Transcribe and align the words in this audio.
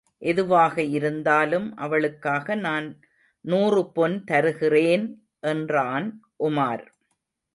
எதுவாக 0.21 0.83
இருந்தாலும் 0.91 1.67
அவளுக்காக 1.77 2.55
நான் 2.61 2.87
நூறு 3.45 3.81
பொன் 3.91 4.23
தருகிறேன்! 4.23 5.05
என்றான் 5.43 6.07
உமார். 6.39 6.85